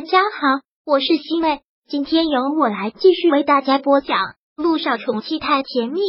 [0.00, 4.16] 大家好，我是西妹，今天由我来继续为大家播讲
[4.56, 6.00] 《路上宠妻太甜蜜》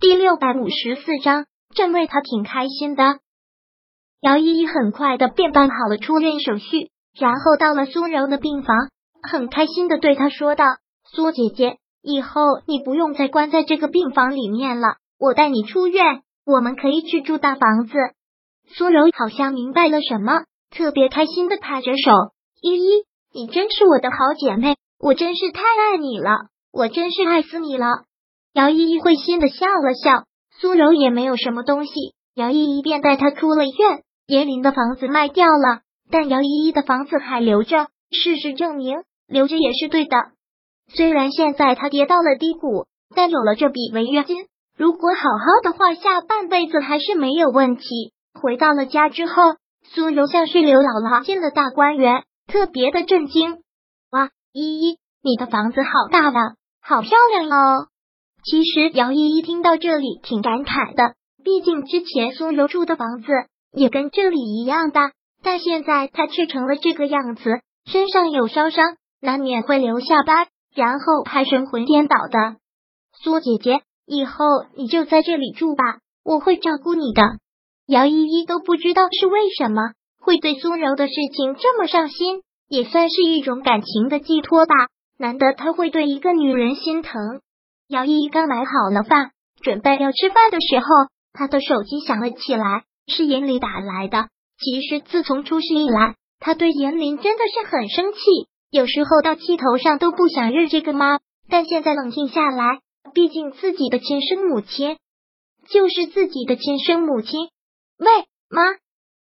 [0.00, 1.46] 第六百五十四章。
[1.72, 3.20] 正为他挺开心的，
[4.20, 8.76] 姚依依很快的便办好了出院手续，然后到了苏柔的病房，
[9.22, 10.64] 很开心的对他说道
[11.08, 17.92] ：“苏姐姐，以后你不用再关在这个病房里面了，我带你出院，我们可以去住大房子。”
[18.74, 20.46] 苏柔好像明白了什么。
[20.74, 22.10] 特别开心的拍着手，
[22.60, 26.30] 依依，你真是我的好姐妹，我真是太爱你了，
[26.72, 27.86] 我真是爱死你了。
[28.52, 30.24] 姚依依会心的笑了笑，
[30.58, 31.92] 苏柔也没有什么东西，
[32.34, 34.02] 姚依依便带她出了院。
[34.26, 37.88] 严林的房子卖掉了，但姚依依的房子还留着。
[38.10, 40.16] 事实证明，留着也是对的。
[40.88, 44.46] 虽然现在她跌到了低谷，但有了这笔违约金，
[44.76, 48.12] 如果好好的话，下半辈子还是没有问题。
[48.40, 49.34] 回到了家之后。
[49.92, 53.62] 苏柔像是刘姥姥进了大观园，特别的震惊。
[54.10, 57.88] 哇，依依，你的房子好大了，好漂亮哦！
[58.44, 63.26] 其实姚依依听到这里挺感慨的，毕竟之前苏柔住的房子
[63.72, 65.12] 也跟这里一样大，
[65.42, 72.56] 但现在她却成了这个样子，身上有烧伤，难免会留下疤，然后还神魂颠倒的。
[73.22, 74.44] 苏姐姐，以后
[74.76, 77.22] 你就在这里住吧，我会照顾你的。
[77.86, 84.74] 姚依依都不知道是为什么会对苏柔的事情这么上心，也算是一种感情的寄托吧。
[85.18, 87.20] 难得他会对一个女人心疼。
[87.88, 90.86] 姚依依刚买好了饭，准备要吃饭的时候，
[91.34, 94.28] 他的手机响了起来，是严林打来的。
[94.58, 98.18] 其实自从出事以来，他对严林真的是很生气，
[98.70, 101.18] 有时候到气头上都不想认这个妈。
[101.50, 102.80] 但现在冷静下来，
[103.12, 104.96] 毕竟自己的亲生母亲
[105.68, 107.50] 就是自己的亲生母亲。
[107.98, 108.06] 喂，
[108.50, 108.60] 妈！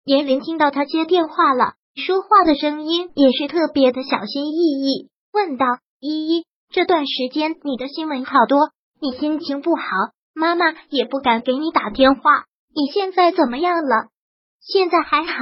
[0.06, 5.66] 严玲听到他接电话了，说话的声音也是特别的小心翼翼，问道
[6.00, 8.70] ：“依依，这段时间你的新闻好多，
[9.02, 9.84] 你心情不好，
[10.34, 12.46] 妈妈也不敢给你打电话。
[12.74, 14.08] 你现在怎么样了？
[14.62, 15.34] 现在还好，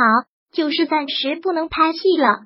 [0.51, 2.45] 就是暂时不能拍戏了。”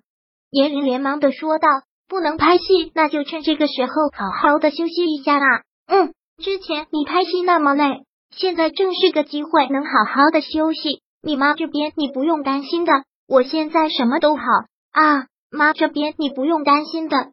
[0.51, 1.69] 严玲连忙的说道
[2.09, 5.63] ：“不能拍戏，那就趁这个时候好好的休息一下啦。
[5.87, 8.03] 嗯，之前你拍戏那么累。”
[8.35, 11.01] 现在正是个机会，能好好的休息。
[11.21, 12.91] 你妈这边你不用担心的，
[13.27, 14.43] 我现在什么都好
[14.91, 15.27] 啊。
[15.51, 17.31] 妈这边你不用担心的。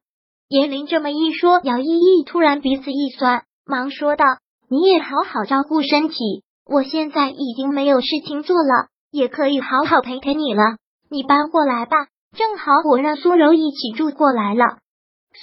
[0.49, 4.25] 严林这么一说，姚依依突然鼻子一酸，忙说道
[4.69, 10.77] ：“你也好好照顾身体，我现在已经没有事情做了，也可以好好陪陪你了。
[11.09, 11.97] 你搬过来吧，
[12.37, 14.79] 正好我让苏柔一起住过来了。”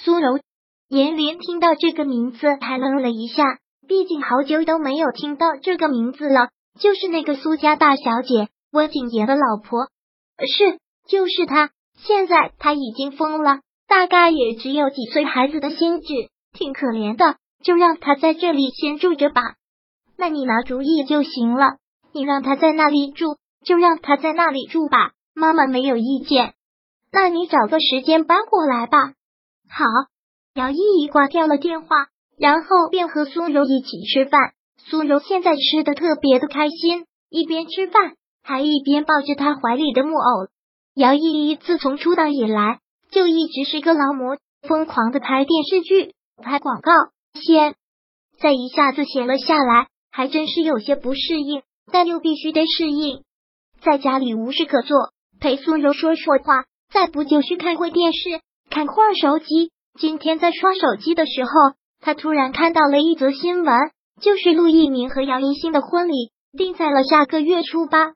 [0.04, 0.38] 苏柔，
[0.88, 3.44] 严林听到这个名字还愣了一下。
[3.88, 9.88] 毕竟好久都没有听到这个名字了，就是那个苏家大小姐温景言的老婆，
[10.46, 10.78] 是，
[11.08, 11.70] 就是她。
[11.96, 16.06] 现在她已经疯了，大概也只有几岁孩子的心智，
[16.52, 17.36] 挺可怜的。
[17.64, 19.54] 就让她在这里先住着吧。
[20.16, 21.78] 那你拿主意就行了，
[22.12, 25.12] 你让她在那里住，就让她在那里住吧。
[25.34, 26.52] 妈妈没有意见。
[27.10, 29.14] 那你找个时间搬过来吧。
[29.70, 29.84] 好，
[30.54, 32.06] 姚依依挂掉了电话。
[32.38, 34.52] 然后便和苏柔一起吃饭。
[34.88, 40.46] 苏柔现在吃的特别的开心，一边吃饭还一边抱着他怀里的木偶。
[40.94, 42.78] 姚依依自从出道以来
[43.10, 46.92] 就一直是个劳模，疯狂的拍电视剧、拍广告。
[47.34, 47.74] 现
[48.40, 51.62] 在一下子闲了下来，还真是有些不适应，
[51.92, 53.24] 但又必须得适应。
[53.80, 58.40] 在家里无事可做，陪苏柔说说话，再不就是看会电视，
[58.70, 59.70] 看会手机。
[59.98, 61.50] 今天在刷手机的时候。
[62.00, 63.74] 他突然看到了一则新闻，
[64.20, 68.12] 就是陆一鸣和杨一新的婚礼定在了下个月初八，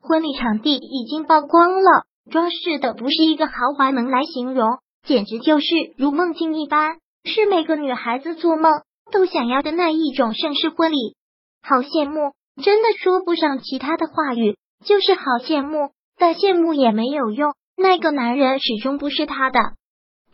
[0.00, 5.66] 婚礼场地已经曝光了，装饰的不是一个豪华能来形容，简直就是
[5.96, 8.70] 如梦境一般，是每个女孩子做梦
[9.10, 11.16] 都想要的那一种盛世婚礼。
[11.62, 12.32] 好羡慕，
[12.62, 19.60] 真的说不上其他的话语，就是好羡慕，但羡慕也没有用，那个男人始终不是他的，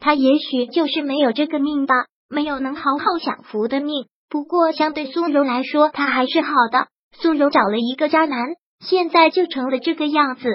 [0.01, 1.95] 他也许就是没有这个命吧。
[2.29, 6.89] 没有能好好享福的命，不过相对苏柔来说，他还是好的。
[7.21, 8.49] 苏柔找了一个渣男，
[8.81, 10.49] 现在就成了这个样子。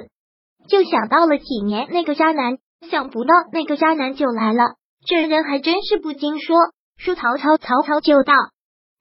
[0.70, 2.58] 就想到了几年那个渣男，
[2.90, 4.76] 想不到那个渣男就来了。
[5.06, 6.56] 这人还真是不经说，
[6.98, 8.34] 说曹操，曹操就到。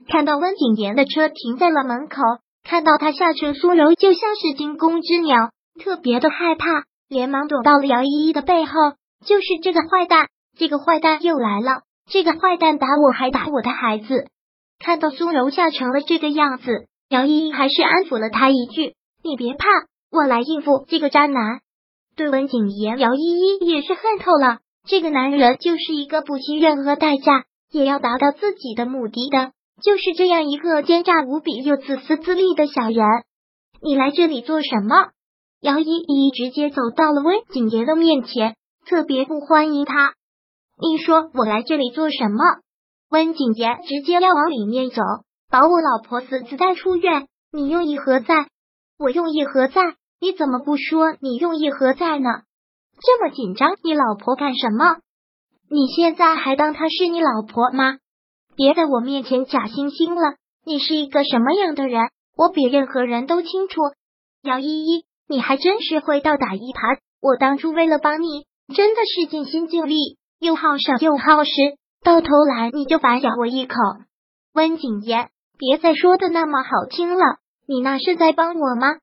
[0.08, 2.22] 看到温景言的车停在了门口，
[2.64, 6.66] 看到他下车，苏柔就像是惊弓之鸟，特别的害怕，
[7.08, 8.72] 连忙躲到了姚依依的背后。
[9.24, 10.26] 就是这个坏蛋，
[10.58, 11.82] 这个坏蛋又来了。
[12.12, 14.28] 这个坏蛋打我，还打我的孩子。
[14.78, 18.92] 看到苏柔吓成了这个样子，姚依依还是安抚了他一句
[19.24, 19.66] ：“你别怕，
[20.10, 21.60] 我来应付这个渣男。”
[22.14, 24.58] 对温景言、姚依依也是恨透了。
[24.86, 33.06] 这个男人就是一个不惜任何代价也要达到自己的目的的，就是这样一个奸诈无比又自私自利的小人。
[33.80, 35.12] 你来这里做什么？
[35.62, 38.54] 姚依依直接走到了温景言的面前，
[38.84, 40.12] 特别不欢迎他。
[40.82, 42.42] 你说我来这里做什么？
[43.08, 45.00] 温景言直接要往里面走，
[45.48, 47.28] 保我老婆死子带出院。
[47.52, 48.48] 你用意何在？
[48.98, 49.80] 我用意何在？
[50.20, 52.28] 你怎么不说你用意何在呢？
[53.00, 54.96] 这么紧张，你老婆干什么？
[55.70, 57.98] 你现在还当她是你老婆吗？
[58.56, 60.36] 别在我面前假惺惺了。
[60.64, 62.02] 你是一个什么样的人，
[62.36, 63.80] 我比任何人都清楚。
[64.42, 66.98] 姚依依，你还真是会倒打一耙。
[67.20, 71.50] 我当初为了帮你，真的是尽心尽力，又好赏又好施，
[72.02, 73.76] 到头来你就反咬我一口。
[74.52, 77.22] 温景言，别再说的那么好听了，
[77.68, 78.96] 你那是在帮我吗？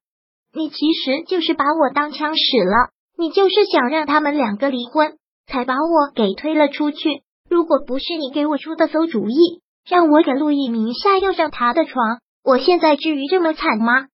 [0.53, 2.89] 你其实就是把我当枪使了。
[3.17, 7.23] 你就是想让他们两个离婚，才把我给推了出去。
[7.49, 14.07] 如果不是你给我出的馊主意，让我给陆毅名下又上他的床，我现在至于这么惨吗？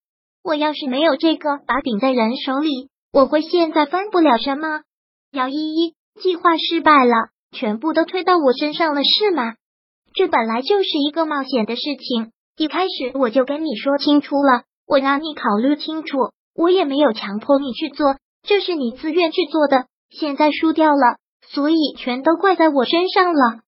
[0.43, 4.81] 我要是没有这个把柄在人手里，我会现在翻不了身吗？
[5.31, 9.55] 姚依依，计划失败了，全部都推到我身上了是吗？
[10.13, 16.17] 这本来就是一个冒险的事情，一开始我就跟你说清楚了，我让你考虑清楚，
[16.55, 18.15] 我也没有强迫你去做。
[18.47, 21.17] 这是你自愿去做的，现在输掉了，
[21.47, 23.59] 所以全都怪在我身上了。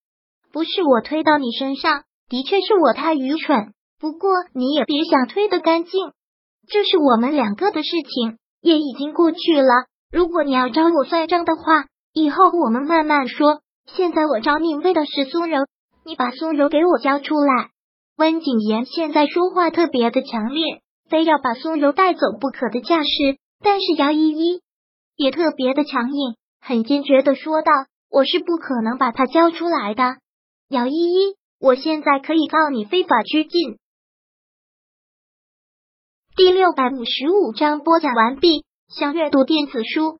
[0.53, 3.73] 不是我推到你身上，的确是我太愚蠢。
[3.99, 6.11] 不过你也别想推得干净，
[6.69, 9.87] 这是我们两个的事情，也已经过去了。
[10.11, 11.85] 如果你要找我算账的话，
[12.17, 13.61] 以后我们慢慢说。
[13.85, 15.65] 现在我找你为的是苏柔，
[16.03, 17.69] 你把苏柔给我交出来。
[18.17, 23.37] 温景言现在说话特别的强烈，非要把苏柔带走不可的架势。
[23.63, 24.61] 但是姚依依。
[25.15, 27.71] 也特别的强硬，很坚决的说道
[28.09, 30.17] ：“我是不可能把他交出来的，
[30.69, 33.77] 姚依依，我现在可以告你非法拘禁。”
[36.35, 38.65] 第六百五十五章播讲完毕。
[38.89, 40.19] 想阅读电子书，